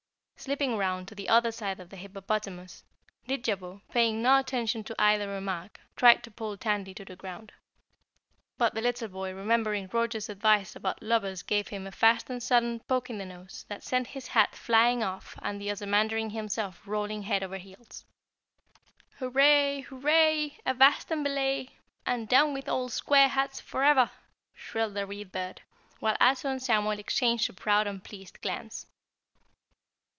[0.43, 2.83] Slipping round to the other side of the hippopotamus,
[3.27, 7.51] Didjabo, paying no attention to either remark, tried to pull Tandy to the ground.
[8.57, 12.79] But the little boy, remembering Roger's advice about lubbers gave him a fast and sudden
[12.79, 17.21] poke in the nose that sent his hat flying off and the Ozamandarin himself rolling
[17.21, 18.03] head over heels.
[19.19, 20.57] "Hurray, Hurray!
[20.65, 21.69] Avast and belay!
[22.03, 24.09] And down with old Square Hats forever!"
[24.55, 25.61] shrilled the Read Bird,
[25.99, 28.87] while Ato and Samuel exchanged a proud and pleased glance.